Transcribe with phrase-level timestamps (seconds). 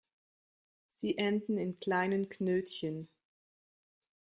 [0.89, 3.07] Sie enden in kleinen Knötchen.